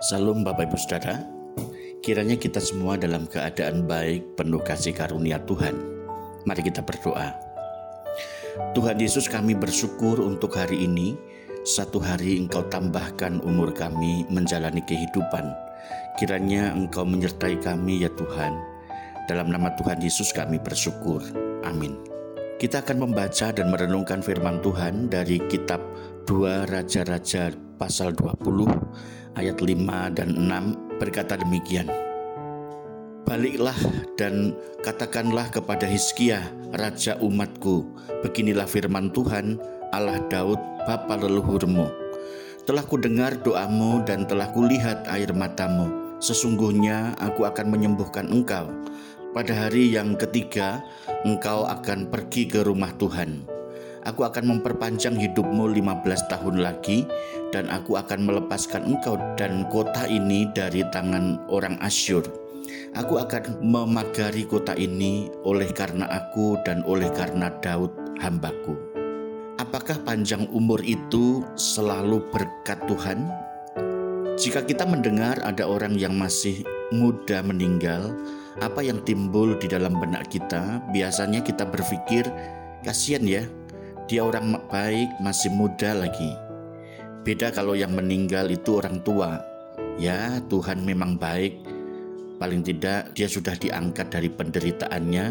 Salam 0.00 0.40
Bapak 0.40 0.72
Ibu 0.72 0.80
Saudara, 0.80 1.20
kiranya 2.00 2.32
kita 2.32 2.56
semua 2.56 2.96
dalam 2.96 3.28
keadaan 3.28 3.84
baik 3.84 4.32
penuh 4.32 4.64
kasih 4.64 4.96
karunia 4.96 5.36
Tuhan. 5.44 5.76
Mari 6.48 6.64
kita 6.64 6.80
berdoa. 6.80 7.36
Tuhan 8.72 8.96
Yesus 8.96 9.28
kami 9.28 9.52
bersyukur 9.52 10.24
untuk 10.24 10.56
hari 10.56 10.88
ini, 10.88 11.20
satu 11.68 12.00
hari 12.00 12.40
Engkau 12.40 12.64
tambahkan 12.72 13.44
umur 13.44 13.76
kami 13.76 14.24
menjalani 14.32 14.80
kehidupan. 14.88 15.52
Kiranya 16.16 16.72
Engkau 16.72 17.04
menyertai 17.04 17.60
kami 17.60 18.00
ya 18.00 18.08
Tuhan. 18.16 18.56
Dalam 19.28 19.52
nama 19.52 19.68
Tuhan 19.76 20.00
Yesus 20.00 20.32
kami 20.32 20.56
bersyukur. 20.64 21.20
Amin. 21.60 22.00
Kita 22.56 22.80
akan 22.80 23.04
membaca 23.04 23.52
dan 23.52 23.68
merenungkan 23.68 24.24
firman 24.24 24.64
Tuhan 24.64 25.12
dari 25.12 25.44
kitab 25.52 25.84
2 26.24 26.72
Raja-Raja 26.72 27.52
pasal 27.76 28.16
20 28.16 29.19
ayat 29.38 29.58
5 29.60 30.16
dan 30.16 30.34
6 30.34 30.98
berkata 30.98 31.38
demikian. 31.38 31.86
Baliklah 33.28 33.76
dan 34.18 34.56
katakanlah 34.82 35.52
kepada 35.54 35.86
Hizkia, 35.86 36.50
raja 36.74 37.14
umatku, 37.22 37.86
beginilah 38.26 38.66
firman 38.66 39.14
Tuhan, 39.14 39.60
Allah 39.94 40.18
Daud, 40.26 40.58
bapa 40.88 41.14
leluhurmu. 41.14 41.86
Telah 42.66 42.84
ku 42.86 42.98
dengar 42.98 43.38
doamu 43.38 44.02
dan 44.02 44.26
telah 44.26 44.50
kulihat 44.50 45.06
air 45.10 45.30
matamu. 45.30 46.18
Sesungguhnya 46.18 47.14
aku 47.22 47.46
akan 47.46 47.70
menyembuhkan 47.70 48.28
engkau. 48.28 48.68
Pada 49.30 49.54
hari 49.54 49.94
yang 49.94 50.18
ketiga, 50.18 50.82
engkau 51.22 51.64
akan 51.70 52.10
pergi 52.10 52.50
ke 52.50 52.66
rumah 52.66 52.90
Tuhan 52.98 53.59
Aku 54.08 54.24
akan 54.24 54.56
memperpanjang 54.56 55.12
hidupmu 55.12 55.76
15 55.76 56.32
tahun 56.32 56.64
lagi 56.64 57.04
dan 57.52 57.68
aku 57.68 58.00
akan 58.00 58.24
melepaskan 58.24 58.88
engkau 58.88 59.20
dan 59.36 59.68
kota 59.68 60.08
ini 60.08 60.48
dari 60.56 60.80
tangan 60.88 61.36
orang 61.52 61.76
Asyur. 61.84 62.24
Aku 62.96 63.20
akan 63.20 63.60
memagari 63.60 64.48
kota 64.48 64.72
ini 64.72 65.28
oleh 65.44 65.68
karena 65.76 66.08
aku 66.08 66.56
dan 66.64 66.80
oleh 66.88 67.12
karena 67.12 67.52
Daud 67.60 67.92
hambaku. 68.24 68.72
Apakah 69.60 70.00
panjang 70.00 70.48
umur 70.48 70.80
itu 70.80 71.44
selalu 71.52 72.24
berkat 72.32 72.80
Tuhan? 72.88 73.28
Jika 74.40 74.64
kita 74.64 74.88
mendengar 74.88 75.36
ada 75.44 75.68
orang 75.68 76.00
yang 76.00 76.16
masih 76.16 76.64
muda 76.96 77.44
meninggal, 77.44 78.16
apa 78.64 78.80
yang 78.80 79.04
timbul 79.04 79.52
di 79.60 79.68
dalam 79.68 80.00
benak 80.00 80.32
kita? 80.32 80.80
Biasanya 80.96 81.44
kita 81.44 81.68
berpikir, 81.68 82.24
kasihan 82.80 83.20
ya, 83.28 83.44
dia 84.10 84.26
orang 84.26 84.58
baik, 84.66 85.22
masih 85.22 85.54
muda 85.54 85.94
lagi. 85.94 86.34
Beda 87.22 87.54
kalau 87.54 87.78
yang 87.78 87.94
meninggal 87.94 88.50
itu 88.50 88.82
orang 88.82 88.98
tua. 89.06 89.38
Ya, 90.02 90.42
Tuhan 90.50 90.82
memang 90.82 91.14
baik. 91.14 91.62
Paling 92.42 92.66
tidak 92.66 93.14
dia 93.14 93.30
sudah 93.30 93.54
diangkat 93.54 94.10
dari 94.10 94.26
penderitaannya, 94.26 95.30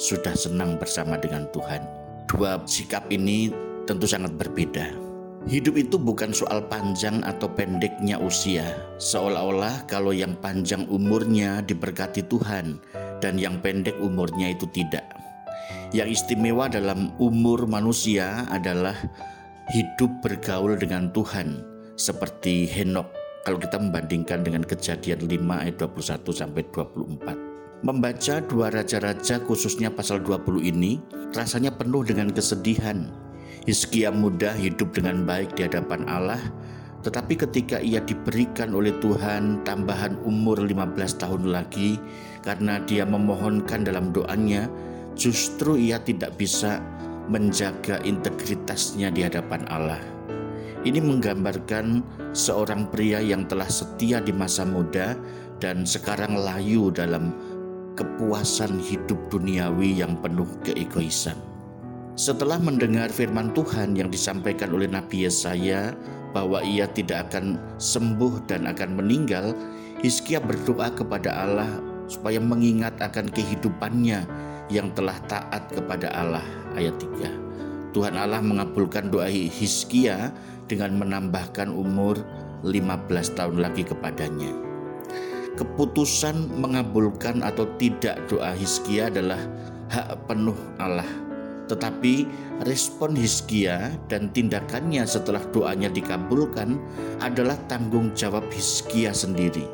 sudah 0.00 0.32
senang 0.32 0.80
bersama 0.80 1.20
dengan 1.20 1.44
Tuhan. 1.52 1.84
Dua 2.24 2.56
sikap 2.64 3.04
ini 3.12 3.52
tentu 3.84 4.08
sangat 4.08 4.32
berbeda. 4.40 4.96
Hidup 5.44 5.76
itu 5.76 6.00
bukan 6.00 6.32
soal 6.32 6.64
panjang 6.72 7.20
atau 7.20 7.46
pendeknya 7.52 8.16
usia, 8.16 8.80
seolah-olah 8.96 9.84
kalau 9.86 10.10
yang 10.10 10.34
panjang 10.40 10.88
umurnya 10.88 11.60
diberkati 11.62 12.24
Tuhan 12.26 12.80
dan 13.20 13.38
yang 13.38 13.60
pendek 13.62 13.94
umurnya 14.00 14.56
itu 14.56 14.66
tidak. 14.74 15.05
Yang 15.94 16.18
istimewa 16.22 16.66
dalam 16.66 17.14
umur 17.22 17.70
manusia 17.70 18.42
adalah 18.50 18.98
hidup 19.70 20.10
bergaul 20.18 20.74
dengan 20.74 21.14
Tuhan 21.14 21.62
seperti 21.94 22.66
Henok 22.66 23.06
kalau 23.46 23.62
kita 23.62 23.78
membandingkan 23.78 24.42
dengan 24.42 24.66
kejadian 24.66 25.30
5 25.30 25.62
ayat 25.62 25.76
21 25.78 26.26
sampai 26.34 26.62
24. 26.74 27.86
Membaca 27.86 28.34
dua 28.42 28.72
raja-raja 28.74 29.38
khususnya 29.46 29.92
pasal 29.92 30.18
20 30.18 30.64
ini 30.66 30.98
rasanya 31.30 31.70
penuh 31.70 32.02
dengan 32.02 32.34
kesedihan. 32.34 33.06
Hizkia 33.62 34.10
muda 34.10 34.50
hidup 34.58 34.90
dengan 34.90 35.22
baik 35.22 35.54
di 35.54 35.70
hadapan 35.70 36.02
Allah, 36.10 36.40
tetapi 37.06 37.38
ketika 37.38 37.78
ia 37.78 38.02
diberikan 38.02 38.74
oleh 38.74 38.90
Tuhan 38.98 39.62
tambahan 39.62 40.18
umur 40.26 40.58
15 40.58 41.22
tahun 41.22 41.54
lagi 41.54 42.02
karena 42.42 42.82
dia 42.82 43.06
memohonkan 43.06 43.86
dalam 43.86 44.10
doanya 44.10 44.66
justru 45.16 45.80
ia 45.80 45.98
tidak 45.98 46.36
bisa 46.36 46.78
menjaga 47.26 47.98
integritasnya 48.06 49.10
di 49.10 49.26
hadapan 49.26 49.66
Allah. 49.66 49.98
Ini 50.86 51.02
menggambarkan 51.02 52.04
seorang 52.30 52.86
pria 52.86 53.18
yang 53.18 53.48
telah 53.50 53.66
setia 53.66 54.22
di 54.22 54.30
masa 54.30 54.62
muda 54.62 55.18
dan 55.58 55.82
sekarang 55.82 56.38
layu 56.38 56.94
dalam 56.94 57.34
kepuasan 57.98 58.78
hidup 58.78 59.18
duniawi 59.32 59.98
yang 59.98 60.14
penuh 60.22 60.46
keegoisan. 60.62 61.34
Setelah 62.14 62.60
mendengar 62.62 63.10
firman 63.10 63.50
Tuhan 63.52 63.98
yang 63.98 64.08
disampaikan 64.12 64.72
oleh 64.72 64.86
Nabi 64.86 65.26
Yesaya 65.26 65.92
bahwa 66.30 66.60
ia 66.62 66.86
tidak 66.92 67.32
akan 67.32 67.58
sembuh 67.80 68.46
dan 68.46 68.68
akan 68.68 69.00
meninggal, 69.00 69.56
Hizkia 70.04 70.38
berdoa 70.38 70.92
kepada 70.92 71.32
Allah 71.32 71.80
supaya 72.06 72.38
mengingat 72.38 72.94
akan 73.00 73.26
kehidupannya 73.32 74.22
yang 74.72 74.90
telah 74.94 75.16
taat 75.30 75.70
kepada 75.70 76.10
Allah 76.14 76.44
ayat 76.74 76.98
3. 76.98 77.94
Tuhan 77.94 78.14
Allah 78.18 78.44
mengabulkan 78.44 79.08
doa 79.08 79.24
Hizkia 79.30 80.34
dengan 80.68 81.00
menambahkan 81.00 81.72
umur 81.72 82.20
15 82.66 83.38
tahun 83.38 83.56
lagi 83.62 83.86
kepadanya. 83.86 84.52
Keputusan 85.56 86.60
mengabulkan 86.60 87.40
atau 87.40 87.64
tidak 87.80 88.20
doa 88.28 88.52
Hizkia 88.52 89.08
adalah 89.08 89.40
hak 89.88 90.28
penuh 90.28 90.58
Allah. 90.76 91.08
Tetapi 91.66 92.28
respon 92.68 93.16
Hizkia 93.16 93.96
dan 94.12 94.28
tindakannya 94.30 95.02
setelah 95.08 95.40
doanya 95.50 95.88
dikabulkan 95.88 96.76
adalah 97.24 97.56
tanggung 97.66 98.12
jawab 98.12 98.44
Hizkia 98.52 99.16
sendiri. 99.16 99.64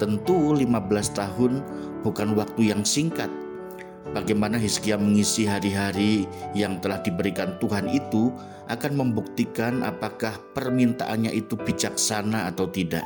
Tentu 0.00 0.56
15 0.56 0.64
tahun 1.12 1.60
bukan 2.02 2.34
waktu 2.34 2.72
yang 2.72 2.82
singkat 2.82 3.28
Bagaimana 4.14 4.62
Hizkia 4.62 4.94
mengisi 4.94 5.42
hari-hari 5.42 6.30
yang 6.54 6.78
telah 6.78 7.02
diberikan 7.02 7.58
Tuhan 7.58 7.90
itu 7.90 8.30
akan 8.70 8.94
membuktikan 8.94 9.82
apakah 9.82 10.38
permintaannya 10.54 11.34
itu 11.34 11.58
bijaksana 11.58 12.46
atau 12.54 12.70
tidak. 12.70 13.02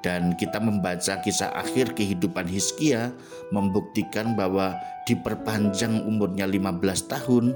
Dan 0.00 0.32
kita 0.40 0.56
membaca 0.56 1.20
kisah 1.20 1.52
akhir 1.52 1.92
kehidupan 1.92 2.48
Hizkia 2.48 3.12
membuktikan 3.52 4.32
bahwa 4.32 4.72
diperpanjang 5.04 6.08
umurnya 6.08 6.48
15 6.48 6.80
tahun 7.12 7.52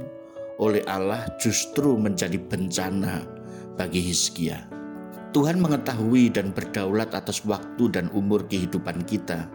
oleh 0.61 0.85
Allah 0.85 1.25
justru 1.41 1.97
menjadi 1.97 2.37
bencana 2.37 3.25
bagi 3.81 4.13
Hizkia. 4.13 4.61
Tuhan 5.33 5.57
mengetahui 5.57 6.37
dan 6.37 6.53
berdaulat 6.53 7.17
atas 7.17 7.49
waktu 7.49 7.89
dan 7.89 8.13
umur 8.13 8.45
kehidupan 8.45 9.09
kita 9.09 9.49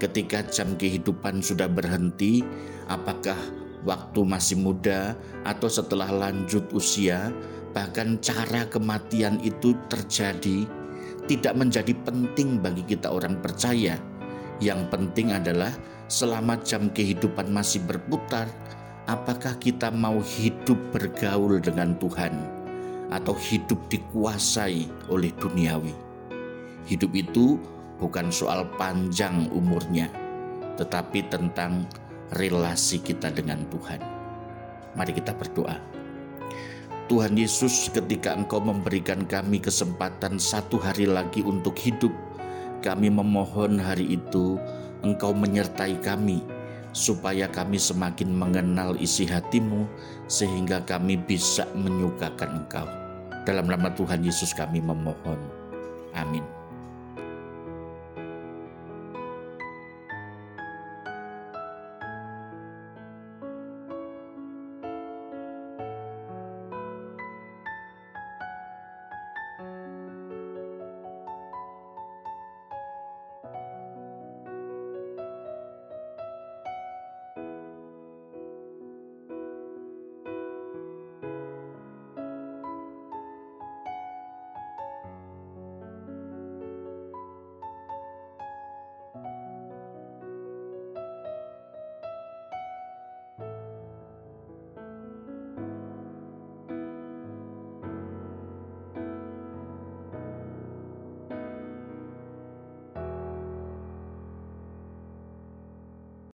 ketika 0.00 0.42
jam 0.48 0.74
kehidupan 0.80 1.44
sudah 1.44 1.68
berhenti, 1.68 2.40
apakah 2.88 3.36
waktu 3.84 4.20
masih 4.24 4.56
muda 4.56 5.14
atau 5.44 5.68
setelah 5.68 6.08
lanjut 6.08 6.64
usia, 6.72 7.28
bahkan 7.76 8.16
cara 8.18 8.66
kematian 8.66 9.38
itu 9.44 9.76
terjadi 9.92 10.66
tidak 11.30 11.54
menjadi 11.54 11.94
penting 12.02 12.58
bagi 12.58 12.82
kita 12.82 13.06
orang 13.06 13.38
percaya. 13.38 13.94
Yang 14.58 14.90
penting 14.90 15.30
adalah 15.30 15.70
selama 16.10 16.58
jam 16.66 16.90
kehidupan 16.90 17.54
masih 17.54 17.86
berputar, 17.86 18.50
apakah 19.06 19.54
kita 19.62 19.94
mau 19.94 20.18
hidup 20.18 20.76
bergaul 20.90 21.62
dengan 21.62 21.94
Tuhan 22.02 22.34
atau 23.14 23.34
hidup 23.38 23.78
dikuasai 23.86 24.90
oleh 25.06 25.30
duniawi. 25.38 25.94
Hidup 26.90 27.14
itu 27.14 27.62
bukan 28.00 28.32
soal 28.32 28.64
panjang 28.80 29.46
umurnya, 29.52 30.08
tetapi 30.80 31.28
tentang 31.28 31.84
relasi 32.34 32.98
kita 32.98 33.28
dengan 33.30 33.62
Tuhan. 33.68 34.00
Mari 34.96 35.12
kita 35.14 35.36
berdoa. 35.36 35.76
Tuhan 37.10 37.34
Yesus, 37.34 37.90
ketika 37.90 38.38
Engkau 38.38 38.62
memberikan 38.62 39.26
kami 39.26 39.58
kesempatan 39.58 40.38
satu 40.38 40.78
hari 40.78 41.10
lagi 41.10 41.42
untuk 41.42 41.74
hidup, 41.74 42.14
kami 42.86 43.10
memohon 43.10 43.82
hari 43.82 44.14
itu 44.14 44.56
Engkau 45.02 45.34
menyertai 45.34 45.98
kami, 45.98 46.38
supaya 46.94 47.50
kami 47.50 47.82
semakin 47.82 48.30
mengenal 48.30 48.94
isi 49.02 49.26
hatimu, 49.26 49.90
sehingga 50.30 50.86
kami 50.86 51.18
bisa 51.18 51.66
menyukakan 51.74 52.62
Engkau. 52.62 52.86
Dalam 53.42 53.66
nama 53.66 53.90
Tuhan 53.90 54.22
Yesus 54.22 54.54
kami 54.54 54.78
memohon. 54.78 55.40
Amin. 56.14 56.59